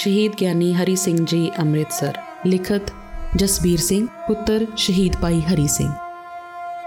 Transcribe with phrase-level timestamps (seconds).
[0.00, 2.92] ਸ਼ਹੀਦ ਗਿਆਨੀ ਹਰੀ ਸਿੰਘ ਜੀ ਅੰਮ੍ਰਿਤਸਰ, ਲਿਖਤ
[3.36, 5.92] ਜਸਬੀਰ ਸਿੰਘ, ਪੁੱਤਰ ਸ਼ਹੀਦ ਭਾਈ ਹਰੀ ਸਿੰਘ।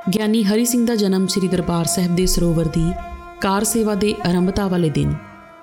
[0.10, 2.94] ਗਿਆਨੀ ਹਰੀ ਸਿੰਘ ਦਾ ਜਨਮ ਸ੍ਰੀ ਦਰਬਾਰ ਸਾਹਿਬ ਦੇ ਸਰੋਵਰ ਦੀ
[3.42, 5.14] ਕਾਰ ਸੇਵਾ ਦੇ ਆਰੰਭਤਾ ਵਾਲੇ ਦਿਨ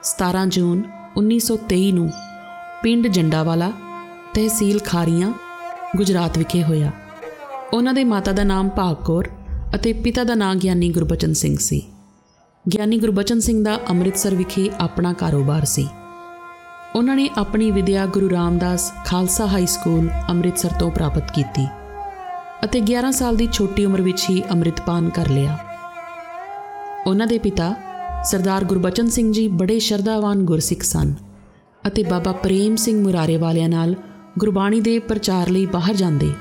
[0.03, 0.83] 17 ਜੂਨ
[1.17, 2.11] 1923 ਨੂੰ
[2.83, 3.73] ਪਿੰਡ ਜੰਡਾਵਾਲਾ
[4.35, 5.33] ਤਹਿਸੀਲ ਖਾਰੀਆਂ,
[5.97, 6.91] ਗੁਜਰਾਤ ਵਿਖੇ ਹੋਇਆ।
[7.73, 9.29] ਉਹਨਾਂ ਦੇ ਮਾਤਾ ਦਾ ਨਾਮ ਭਾਗਕੌਰ
[9.75, 11.83] ਅਤੇ ਪਿਤਾ ਦਾ ਨਾਮ ਗਿਆਨੀ ਗੁਰਬਚਨ ਸਿੰਘ ਸੀ।
[12.75, 15.89] ਗਿਆਨੀ ਗੁਰਬਚਨ ਸਿੰਘ ਦਾ ਅੰਮ੍ਰਿਤਸਰ ਵਿਖੇ ਆਪਣਾ ਕਾਰੋਬਾਰ ਸੀ।
[16.97, 21.67] ਉਹਨਾਂ ਨੇ ਆਪਣੀ ਵਿਦਿਆ ਗੁਰੂ ਰਾਮਦਾਸ ਖਾਲਸਾ ਹਾਈ ਸਕੂਲ ਅੰਮ੍ਰਿਤਸਰ ਤੋਂ ਪ੍ਰਾਪਤ ਕੀਤੀ
[22.65, 25.59] ਅਤੇ 11 ਸਾਲ ਦੀ ਛੋਟੀ ਉਮਰ ਵਿੱਚ ਹੀ ਅੰਮ੍ਰਿਤਪਾਨ ਕਰ ਲਿਆ।
[27.07, 27.75] ਉਹਨਾਂ ਦੇ ਪਿਤਾ
[28.25, 31.15] ਸਰਦਾਰ ਗੁਰਬਚਨ ਸਿੰਘ ਜੀ ਬੜੇ ਸ਼ਰਧਾਵਾਨ ਗੁਰਸਿੱਖ ਸਨ
[31.87, 33.95] ਅਤੇ ਬਾਬਾ ਪ੍ਰੇਮ ਸਿੰਘ ਮੁਰਾਰੇ ਵਾਲਿਆਂ ਨਾਲ
[34.39, 36.33] ਗੁਰਬਾਣੀ ਦੇ ਪ੍ਰਚਾਰ ਲਈ ਬਾਹਰ ਜਾਂਦੇ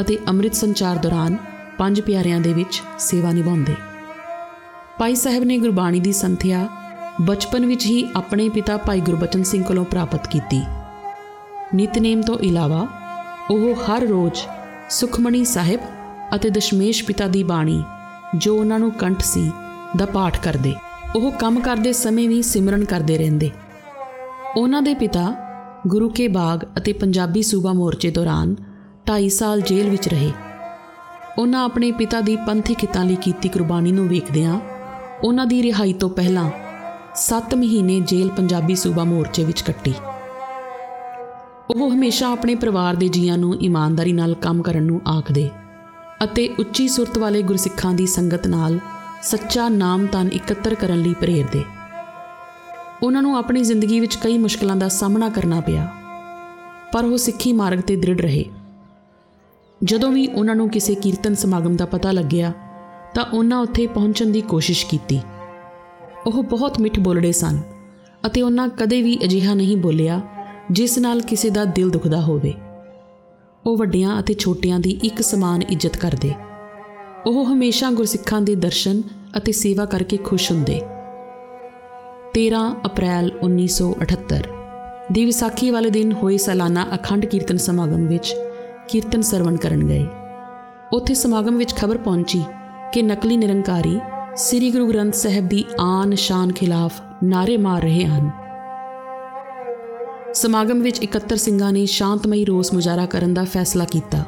[0.00, 1.36] ਅਤੇ ਅੰਮ੍ਰਿਤ ਸੰਚਾਰ ਦੌਰਾਨ
[1.78, 3.74] ਪੰਜ ਪਿਆਰਿਆਂ ਦੇ ਵਿੱਚ ਸੇਵਾ ਨਿਭਾਉਂਦੇ।
[4.98, 6.68] ਭਾਈ ਸਾਹਿਬ ਨੇ ਗੁਰਬਾਣੀ ਦੀ ਸੰਥਿਆ
[7.20, 10.62] ਬਚਪਨ ਵਿੱਚ ਹੀ ਆਪਣੇ ਪਿਤਾ ਭਾਈ ਗੁਰਬਚਨ ਸਿੰਘ ਕੋਲੋਂ ਪ੍ਰਾਪਤ ਕੀਤੀ।
[11.74, 12.86] ਨਿਤਨੇਮ ਤੋਂ ਇਲਾਵਾ
[13.50, 14.40] ਉਹ ਹਰ ਰੋਜ਼
[14.90, 15.80] ਸੁਖਮਣੀ ਸਾਹਿਬ
[16.34, 17.82] ਅਤੇ ਦਸ਼ਮੇਸ਼ ਪਿਤਾ ਦੀ ਬਾਣੀ,
[18.36, 19.50] ਜੋ ਉਹਨਾਂ ਨੂੰ ਕੰਠ ਸੀ,
[19.96, 20.74] ਦਾ ਪਾਠ ਕਰਦੇ।
[21.16, 23.50] ਉਹ ਕੰਮ ਕਰਦੇ ਸਮੇਂ ਵੀ ਸਿਮਰਨ ਕਰਦੇ ਰਹਿੰਦੇ।
[24.56, 25.34] ਉਹਨਾਂ ਦੇ ਪਿਤਾ
[25.86, 28.54] ਗੁਰੂ ਕੇ ਬਾਗ ਅਤੇ ਪੰਜਾਬੀ ਸੂਬਾ ਮੋਰਚੇ ਦੌਰਾਨ
[29.06, 30.32] 2.5 ਸਾਲ ਜੇਲ੍ਹ ਵਿੱਚ ਰਹੇ।
[31.38, 34.60] ਉਹਨਾਂ ਆਪਣੇ ਪਿਤਾ ਦੀ ਪੰਥੀ ਹਿੱਤਾਂ ਲਈ ਕੀਤੀ ਕੁਰਬਾਨੀ ਨੂੰ ਵੇਖਦਿਆਂ
[35.24, 36.50] ਉਹਨਾਂ ਦੀ ਰਿਹਾਈ ਤੋਂ ਪਹਿਲਾਂ
[37.16, 39.92] 7 ਮਹੀਨੇ ਜੇਲ੍ਹ ਪੰਜਾਬੀ ਸੂਬਾ ਮੋਰਚੇ ਵਿੱਚ ਕੱਟੀ।
[41.70, 45.48] ਉਹ ਹਮੇਸ਼ਾ ਆਪਣੇ ਪਰਿਵਾਰ ਦੇ ਜੀਆਂ ਨੂੰ ਇਮਾਨਦਾਰੀ ਨਾਲ ਕੰਮ ਕਰਨ ਨੂੰ ਆਖਦੇ
[46.24, 48.78] ਅਤੇ ਉੱਚੀ ਸੁਰਤ ਵਾਲੇ ਗੁਰਸਿੱਖਾਂ ਦੀ ਸੰਗਤ ਨਾਲ
[49.22, 51.62] ਸੱਚਾ ਨਾਮ ਤਨ ਇਕੱਤਰ ਕਰਨ ਲਈ ਪ੍ਰੇਰਦੇ।
[53.02, 55.86] ਉਹਨਾਂ ਨੂੰ ਆਪਣੀ ਜ਼ਿੰਦਗੀ ਵਿੱਚ ਕਈ ਮੁਸ਼ਕਲਾਂ ਦਾ ਸਾਹਮਣਾ ਕਰਨਾ ਪਿਆ,
[56.92, 58.44] ਪਰ ਉਹ ਸਿੱਖੀ ਮਾਰਗ ਤੇ ਦ੍ਰਿੜ ਰਹੇ।
[59.80, 62.52] ਜਦੋਂ ਵੀ ਉਹਨਾਂ ਨੂੰ ਕਿਸੇ ਕੀਰਤਨ ਸਮਾਗਮ ਦਾ ਪਤਾ ਲੱਗਿਆ
[63.14, 65.20] ਤਾਂ ਉਹਨਾਂ ਉੱਥੇ ਪਹੁੰਚਣ ਦੀ ਕੋਸ਼ਿਸ਼ ਕੀਤੀ।
[66.26, 67.58] ਉਹ ਬਹੁਤ ਮਿੱਠ ਬੋਲੜੇ ਸਨ
[68.26, 70.20] ਅਤੇ ਉਹਨਾਂ ਕਦੇ ਵੀ ਅਜਿਹਾ ਨਹੀਂ ਬੋਲਿਆ
[70.70, 72.54] ਜਿਸ ਨਾਲ ਕਿਸੇ ਦਾ ਦਿਲ ਦੁਖਦਾ ਹੋਵੇ।
[73.66, 76.32] ਉਹ ਵੱਡਿਆਂ ਅਤੇ ਛੋਟਿਆਂ ਦੀ ਇੱਕ ਸਮਾਨ ਇੱਜ਼ਤ ਕਰਦੇ।
[77.26, 79.02] ਉਹ ਹਮੇਸ਼ਾ ਗੁਰਸਿੱਖਾਂ ਦੇ ਦਰਸ਼ਨ
[79.36, 80.80] ਅਤੇ ਸੇਵਾ ਕਰਕੇ ਖੁਸ਼ ਹੁੰਦੇ।
[82.34, 84.48] 13 ਅਪ੍ਰੈਲ 1978
[85.12, 88.36] ਦੀ ਵਿਸਾਖੀ ਵਾਲੇ ਦਿਨ ਹੋਏ ਸਾਲਾਨਾ ਅਖੰਡ ਕੀਰਤਨ ਸਮਾਗਮ ਵਿੱਚ
[88.88, 90.06] ਕੀਰਤਨ ਸਰਵਣ ਕਰਨ ਗਏ।
[90.92, 92.42] ਉੱਥੇ ਸਮਾਗਮ ਵਿੱਚ ਖਬਰ ਪਹੁੰਚੀ
[92.92, 94.00] ਕਿ ਨਕਲੀ ਨਿਰੰਕਾਰੀ
[94.36, 98.30] ਸ੍ਰੀ ਗੁਰੂ ਗ੍ਰੰਥ ਸਾਹਿਬ ਦੀ ਆਨ ਸ਼ਾਨ ਖਿਲਾਫ ਨਾਰੇ ਮਾਰ ਰਹੇ ਹਨ।
[100.34, 104.24] ਸਮਾਗਮ ਵਿੱਚ 71 ਸਿੰਘਾਂ ਨੇ ਸ਼ਾਂਤਮਈ ਰੋਸ ਮੁਜ਼ਾਹਰਾ ਕਰਨ ਦਾ ਫੈਸਲਾ ਕੀਤਾ।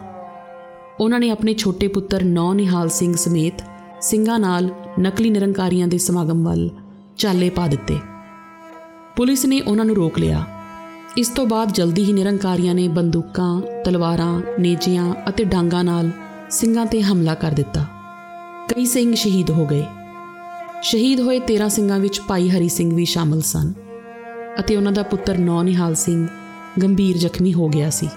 [1.00, 3.62] ਉਹਨਾਂ ਨੇ ਆਪਣੇ ਛੋਟੇ ਪੁੱਤਰ ਨੌ ਨਿਹਾਲ ਸਿੰਘ ਸਮੇਤ
[4.00, 4.70] ਸਿੰਘਾਂ ਨਾਲ
[5.00, 6.70] ਨਕਲੀ ਨਿਰੰਕਾਰੀਆਂ ਦੇ ਸਮਾਗਮ ਵੱਲ
[7.16, 7.98] ਚਾਲੇ ਪਾ ਦਿੱਤੇ।
[9.16, 10.44] ਪੁਲਿਸ ਨੇ ਉਹਨਾਂ ਨੂੰ ਰੋਕ ਲਿਆ।
[11.18, 16.10] ਇਸ ਤੋਂ ਬਾਅਦ ਜਲਦੀ ਹੀ ਨਿਰੰਕਾਰੀਆਂ ਨੇ ਬੰਦੂਕਾਂ, ਤਲਵਾਰਾਂ, ਨੇਜੀਆਂ ਅਤੇ ਡਾਂਗਾਂ ਨਾਲ
[16.50, 17.86] ਸਿੰਘਾਂ ਤੇ ਹਮਲਾ ਕਰ ਦਿੱਤਾ।
[18.74, 19.84] ਕਈ ਸਿੰਘ ਸ਼ਹੀਦ ਹੋ ਗਏ।
[20.82, 23.72] ਸ਼ਹੀਦ ਹੋਏ 13 ਸਿੰਘਾਂ ਵਿੱਚ ਭਾਈ ਹਰੀ ਸਿੰਘ ਵੀ ਸ਼ਾਮਲ ਸਨ
[24.60, 26.28] ਅਤੇ ਉਹਨਾਂ ਦਾ ਪੁੱਤਰ ਨੌ ਨਿਹਾਲ ਸਿੰਘ
[26.82, 28.08] ਗੰਭੀਰ ਜ਼ਖਮੀ ਹੋ ਗਿਆ ਸੀ।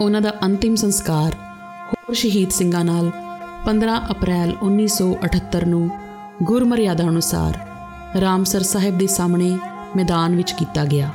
[0.00, 1.34] ਉਹਨਾਂ ਦਾ ਅੰਤਿਮ ਸੰਸਕਾਰ
[1.94, 3.10] ਹੋਰ ਸ਼ਹੀਦ ਸਿੰਘਾਂ ਨਾਲ
[3.66, 5.90] 15 ਅਪ੍ਰੈਲ 1978 ਨੂੰ
[6.42, 7.58] ਗੁਰਮਰਿਆਦਾ ਅਨੁਸਾਰ
[8.20, 9.58] ਰਾਮਸਰ ਸਾਹਿਬ ਦੇ ਸਾਹਮਣੇ
[9.96, 11.10] ਮੈਦਾਨ ਵਿੱਚ ਕੀਤਾ ਗਿਆ।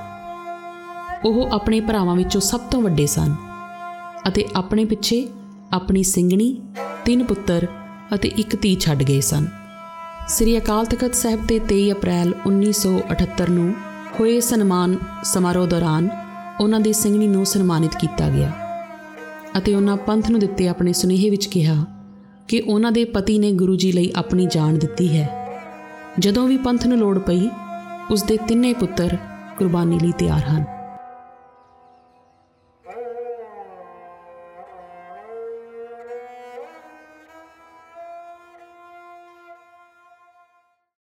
[1.26, 3.36] ਉਹ ਆਪਣੇ ਭਰਾਵਾਂ ਵਿੱਚੋਂ ਸਭ ਤੋਂ ਵੱਡੇ ਸਨ
[4.28, 5.28] ਅਤੇ ਆਪਣੇ ਪਿੱਛੇ
[5.74, 6.62] ਆਪਣੀ ਸਿੰਘਣੀ,
[7.06, 7.68] ਤਿੰਨ ਪੁੱਤਰ
[8.16, 9.65] ਅਤੇ ਇੱਕ ਧੀ ਛੱਡ ਗਏ ਸਨ।
[10.28, 13.74] ਸ੍ਰੀ ਅਕਾਲ ਤਖਤ ਸਾਹਿਬ ਤੇ 23 ਅਪ੍ਰੈਲ 1978 ਨੂੰ
[14.20, 16.10] ਹੋਏ ਸਨਮਾਨ ਸਮਾਰੋਹ ਦੌਰਾਨ
[16.60, 18.52] ਉਹਨਾਂ ਦੀ ਸਿੰਘਣੀ ਨੂੰ ਸਨਮਾਨਿਤ ਕੀਤਾ ਗਿਆ
[19.58, 21.86] ਅਤੇ ਉਹਨਾਂ ਪੰਥ ਨੂੰ ਦਿੱਤੇ ਆਪਣੇ ਸੁਨੇਹੇ ਵਿੱਚ ਕਿਹਾ
[22.48, 25.30] ਕਿ ਉਹਨਾਂ ਦੇ ਪਤੀ ਨੇ ਗੁਰੂ ਜੀ ਲਈ ਆਪਣੀ ਜਾਨ ਦਿੱਤੀ ਹੈ।
[26.20, 27.50] ਜਦੋਂ ਵੀ ਪੰਥ ਨੂੰ ਲੋੜ ਪਈ,
[28.12, 29.18] ਉਸ ਦੇ ਤਿੰਨੇ ਪੁੱਤਰ
[29.58, 30.75] ਕੁਰਬਾਨੀ ਲਈ ਤਿਆਰ ਹਨ।